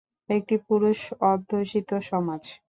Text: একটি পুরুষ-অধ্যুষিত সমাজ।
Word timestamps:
একটি 0.29 0.55
পুরুষ-অধ্যুষিত 0.67 1.89
সমাজ। 2.09 2.41